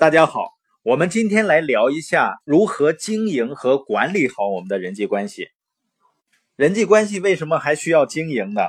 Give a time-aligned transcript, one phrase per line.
[0.00, 0.52] 大家好，
[0.84, 5.48] 我们今天来聊一下如何经营和管理好我们的人际关系。
[6.54, 8.62] 人际关系为什么还需要经营呢？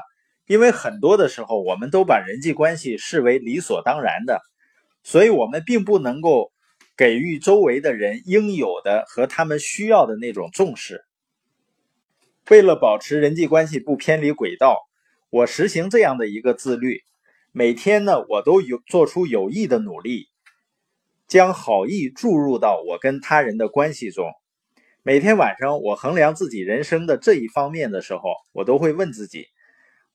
[0.48, 4.42] 因为很多的时候，我们都把人际关系视为理所当然的，
[5.04, 6.52] 所以我们并不能够
[6.98, 11.06] 给予周围的人应有的和他们需要的那种重视。
[12.50, 14.80] 为了保持人际关系不偏离轨道，
[15.30, 17.04] 我实行这样的一个自律。
[17.52, 20.28] 每天呢，我都有做出有益的努力，
[21.30, 24.32] 将好意注入到我跟他人的关系中。
[25.04, 28.22] 每天晚上，我衡量自己人生的这一方面的时候，
[28.52, 29.46] 我都会问自己：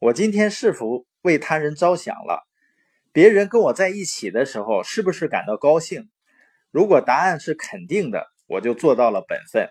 [0.01, 2.45] 我今天是否为他人着想了？
[3.13, 6.11] 别人跟我在一起的时候，是不是感到高兴？
[6.73, 9.69] 如果答案是肯定的，我就做到了本分。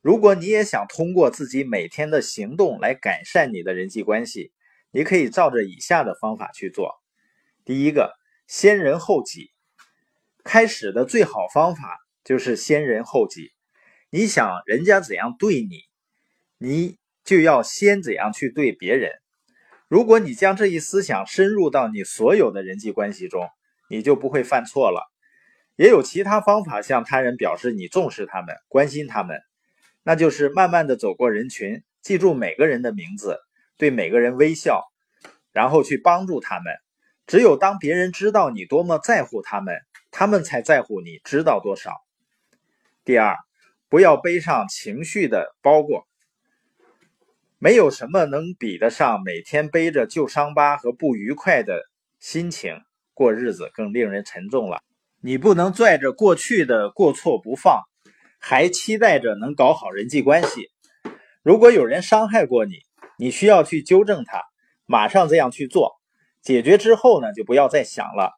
[0.00, 4.52] 如果你也想通过自己每天的行动来改善你的人际关系，
[4.90, 6.94] 你可以照着以下的方法去做。
[7.66, 8.14] 第一个，
[8.46, 9.50] 先人后己。
[10.44, 13.50] 开始的最好方法就是先人后己。
[14.10, 15.80] 你想人家怎样对你，
[16.58, 19.10] 你就要先怎样去对别人。
[19.88, 23.48] 如果你将这一思想深入到你所有的人际关系中，
[23.88, 25.10] 你就不会犯错了。
[25.76, 29.40] 也有其他方法向他人表示你重视他们、关心他们，
[30.04, 33.40] 那就是慢慢的走过人群，记住每个人的名字。
[33.76, 34.84] 对每个人微笑，
[35.50, 36.72] 然后去帮助他们。
[37.26, 39.74] 只有当别人知道你多么在乎他们，
[40.16, 41.90] 他们才在乎你知道多少。
[43.04, 43.36] 第二，
[43.88, 46.06] 不要背上情绪的包裹。
[47.58, 51.82] 没有什么能比得上每天背着旧伤疤和不愉快的
[52.20, 52.80] 心情
[53.12, 54.84] 过日子更令人沉重了。
[55.20, 57.82] 你不能拽着过去的过错不放，
[58.38, 60.70] 还期待着能搞好人际关系。
[61.42, 62.74] 如果有人伤害过你，
[63.18, 64.44] 你需要去纠正他，
[64.86, 66.00] 马上这样去做。
[66.40, 68.32] 解决之后呢，就不要再想了。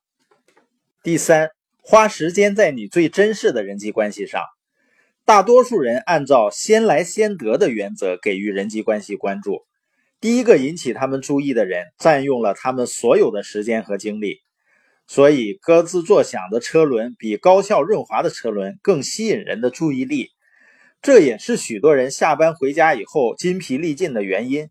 [1.03, 1.51] 第三，
[1.89, 4.42] 花时间在你最珍视的人际关系上。
[5.25, 9.64] 大多数人按照先来先得的原则给予人际关系关注，
[10.20, 14.41] 第一个引起他们注意的人占用了他们所有的时间和精力，
[15.07, 20.30] 所以咯吱作响的车轮比高效润滑的车轮更吸引人的注意力。
[21.01, 24.70] 这也是许多人下班回家以后筋疲力尽的原因。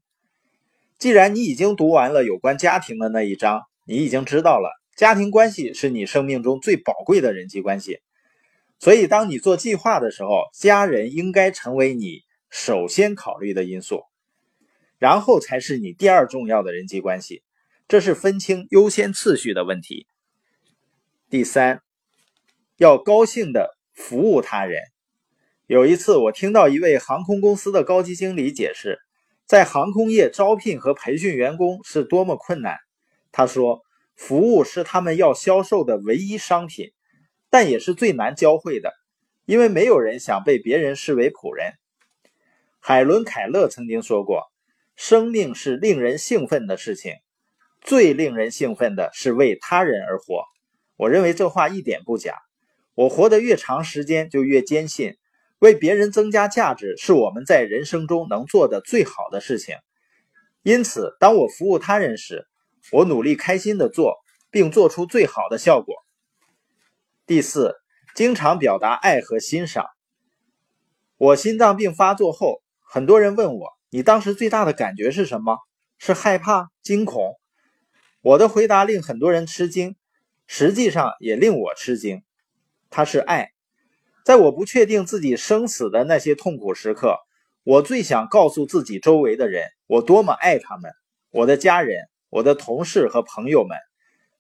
[0.99, 7.99] 既然你已经读完了有关家庭的那一章，你已经知道了家庭关系是你生命中最宝贵的人际关系。
[8.79, 14.03] 所以，当你做计划的时候，家人应该成为你首先考虑的因素，
[14.97, 17.43] 然后才是你第二重要的人际关系。
[17.87, 20.07] 这是分清优先次序的问题。
[21.29, 21.81] 第三，
[22.77, 24.81] 要高兴的服务他人。
[25.67, 28.99] 有一次，我听到一位航空公司的高级经理解释，
[29.45, 32.77] 在航空业招聘和培训员工是多么困难。
[33.31, 33.81] 他说
[34.15, 36.91] ：“服务是他们要销售的唯一商品，
[37.49, 38.93] 但也是最难教会的，
[39.45, 41.73] 因为没有人想被别人视为仆人。”
[42.79, 44.43] 海伦·凯勒曾经说过
[44.95, 47.13] ：“生命是令人兴奋的事情，
[47.81, 50.43] 最令人兴奋的是为他人而活。”
[50.97, 52.37] 我认为这话一点不假。
[52.93, 55.15] 我活得越长时间，就越坚信。
[55.59, 59.75] 为别人增加价值是我们在人生中能做的最好的事情。
[60.63, 62.47] 因此，当我服务他人时，
[62.91, 64.15] 我努力开心的做，
[64.51, 65.95] 并做出最好的效果。
[67.25, 67.75] 第四，
[68.15, 69.85] 经常表达爱和欣赏。
[71.17, 75.57] 我心脏病发作后，很多人问我：“你当时最大的感觉是什么？
[75.97, 77.39] 是害怕、惊恐？”
[78.21, 79.95] 我的回答令很多人吃惊，
[80.45, 82.23] 实际上也令我吃惊。
[82.89, 83.51] 它是爱。
[84.23, 87.17] 在我不确定自己生死的那些痛苦时刻，
[87.63, 90.91] 我最想告诉自己周围的人，我多么爱他们，
[91.29, 93.77] 我的家人、我的同事和朋友们。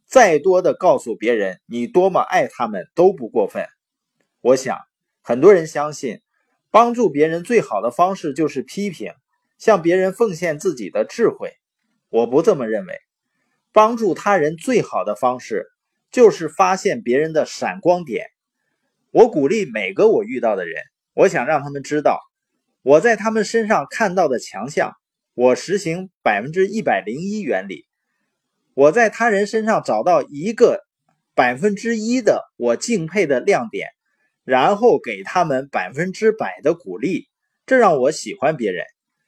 [0.05, 3.65] 再多的告诉别人你多么爱他们都不过分。
[4.41, 4.79] 我想，
[5.21, 6.21] 很多人相信，
[6.69, 9.13] 帮助别人最好的方式就是批评，
[9.57, 11.53] 向别人奉献自己的智慧。
[12.09, 12.99] 我不这么认为，
[13.71, 15.65] 帮助他人最好的方式
[16.11, 18.27] 就是发现别人的闪光点。
[19.11, 20.83] 我鼓励每个我遇到的人，
[21.13, 22.19] 我想让他们知道
[22.81, 24.97] 我在他们身上看到的强项。
[25.35, 27.85] 我实行百分之一百零一原理，
[28.73, 30.85] 我在他人身上找到一个
[31.35, 33.89] 百分之一的我敬佩的亮点，
[34.45, 37.27] 然后给他们百分之百的鼓励，
[37.65, 38.85] 这让我喜欢别人，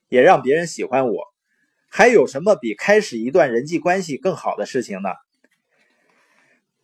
[0.08, 1.24] 也让别人喜欢我。
[1.90, 5.10] 还有什么比开始一段人际关系更好的事情呢？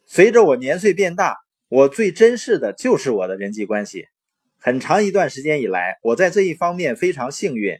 [0.05, 1.37] 随着我年岁变大。
[1.69, 4.05] 我最珍视的就是我的人际关系。
[4.59, 7.79] 很长一段时间以来，我在这一方面非常幸运。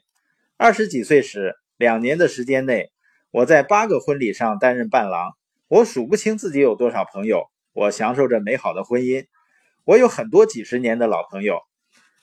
[0.63, 2.93] 二十几岁时，两年的时间内，
[3.31, 5.33] 我在八个婚礼上担任伴郎。
[5.67, 9.25] 我数不清自己有多少朋友，我享受着美好的婚姻。
[9.83, 11.59] 我有很多几十年的老朋友。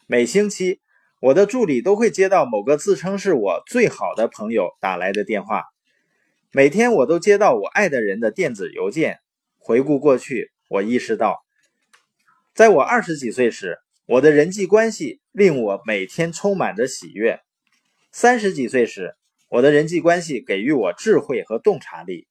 [0.06, 0.80] 每星期，
[1.20, 5.64] 我的助理都会接到某个自称是我最好的朋友打来的电话。
[6.50, 9.18] 每天，我都接到我爱的人的电子邮件。
[9.58, 11.44] 回顾过去，我意识到，
[12.54, 17.40] 在我二十几岁时，我的人际关系令我每天充满着喜悦。
[18.12, 19.14] 三十几岁时，
[19.48, 22.26] 我的人际关系给予我智慧和洞察力；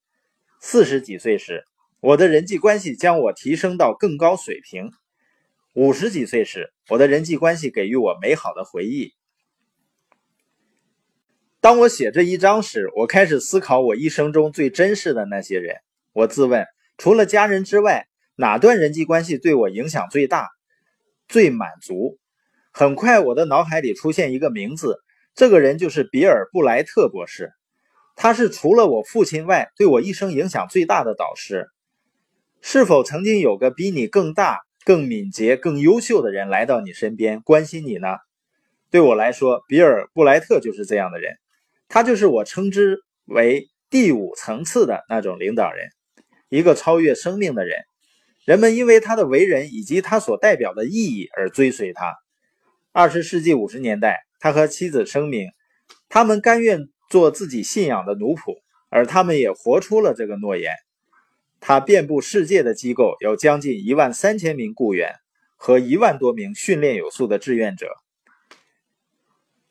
[0.60, 1.64] 四十几岁时，
[2.00, 4.90] 我的人际关系将我提升到更高水平；
[5.74, 9.14] 五十几岁时，我的人际关系给予我美好的回忆。
[11.62, 15.76] 当我写这一章时，我开始思考我一生中最珍视的那些人。
[16.12, 16.66] 我自问，
[16.98, 18.06] 除了家人之外，
[18.36, 20.50] 哪段人际关系对我影响最大、
[21.26, 22.18] 最满足？
[22.70, 24.98] 很快，我的脑海里出现一个名字，
[25.40, 27.54] 这个人就是比尔·布莱特博士。
[28.14, 31.68] 他是除了我父亲外，对我一生影响最大的导师。
[32.60, 38.08] 是否曾经有个比你更大、更敏捷、更优秀的人来到你身边，关心你呢？
[38.90, 41.38] 对我来说，比尔·布莱特就是这样的人。
[41.88, 45.88] 他就是我称之为第五层次的那种领导人，
[46.50, 47.78] 一个超越生命的人。
[48.44, 52.14] 人们因为他的为人以及他所代表的意义而追随他。
[52.92, 55.48] 二十世纪五十年代，他和妻子声明，
[56.08, 60.74] 他们甘愿做自己信仰的奴仆，而他们也活出了这个诺言。
[61.60, 65.14] 他遍布世界的机构有将近一万三千名雇员
[65.56, 67.88] 和一万多名训练有素的志愿者。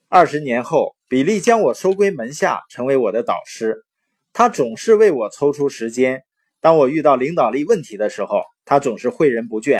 [0.07, 0.95] 二十年后。
[1.11, 3.83] 比利将我收归门下，成为我的导师。
[4.31, 6.21] 他总是为我抽出时间。
[6.61, 9.79] 当我遇到领导力问题的时候，他总是诲人不倦。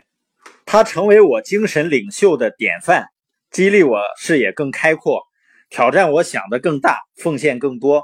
[0.66, 3.10] 他成为我精神领袖的典范，
[3.51, 5.24] 激励我视野更开阔，
[5.69, 8.04] 挑战我想的更大，奉献更多。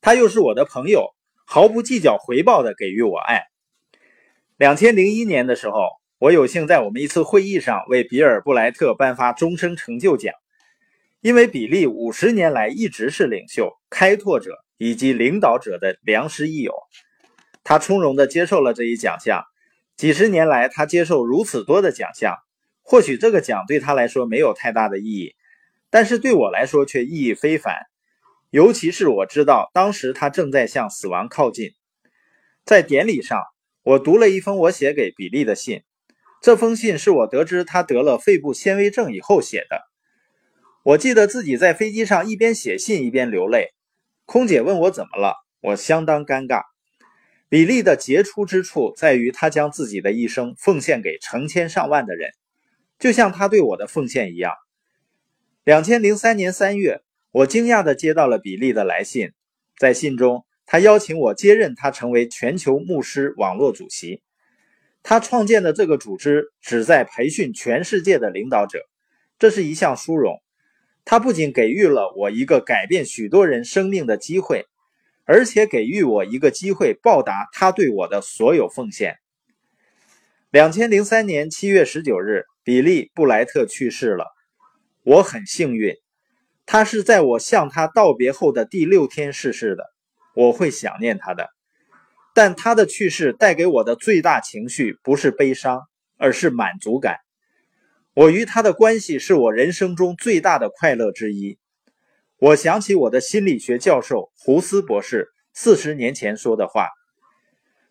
[0.00, 1.14] 他又是我的朋友，
[1.46, 3.44] 毫不计较回报的给予我爱。
[4.56, 5.88] 两千零一年的时候，
[6.18, 10.34] 我有幸在我们一次会议上为比尔·布莱特颁发终生成就奖。
[11.20, 16.72] 因为比利五十年来一直是领袖、开拓者以及领导者的良师益友，
[17.62, 19.44] 他从容地接受了这一奖项。
[19.98, 22.38] 几十年来，他接受如此多的奖项，
[22.82, 25.34] 或许这个奖对他来说没有太大的意义，
[25.90, 27.74] 但是对我来说却意义非凡。
[28.50, 31.70] 尤其是我知道当时他正在向死亡靠近。
[32.64, 33.40] 在典礼上，
[33.82, 35.82] 我读了一封我写给比利的信，
[36.42, 39.82] 这封信是我得知他得了肺部纤维症以后写的。
[40.82, 43.68] 我记得自己在飞机上一边写信一边流泪。
[44.24, 46.62] 空姐问我怎么了，我相当尴尬。
[47.48, 52.30] 比利的杰出之处在于他将自己的一生奉献给成千上万的人，
[53.00, 54.52] 就像他对我的奉献一样。
[55.64, 57.00] 两千零三年三月，
[57.32, 59.32] 我惊讶地接到了比利的来信，
[59.78, 64.22] 在信中，他邀请我接任他成为全球牧师网络主席。
[65.02, 68.86] 他创建的这个组织旨在培训全世界的领导者，
[69.38, 70.42] 这是一项殊荣。
[71.06, 74.66] 他不仅给予了我一个改变许多人生命的机会，
[75.24, 79.16] 而且给予我一个机会报答他对我的所有奉献。
[80.50, 84.26] 两千零三年七月十九日，比利·布莱特去世了。
[85.02, 85.96] 我很幸运，
[86.66, 89.86] 他是在我向他道别后的第六天逝世的。
[90.36, 91.48] 我会想念他的，
[92.32, 95.80] 但他的去世带给我的最大情绪不是悲伤，
[96.16, 97.16] 而是满足感。
[98.14, 101.58] 我与他的关系是我人生中最大的快乐之一。
[102.38, 106.86] 我想起我的心理学教授胡斯博士四十年前说的话：“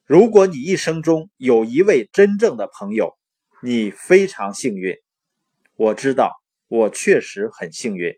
[0.07, 3.18] 如果你一生中有一位真正的朋友，
[3.61, 4.95] 你非常幸运。”
[5.75, 6.31] 我知道，
[6.67, 8.13] 我确实很幸运。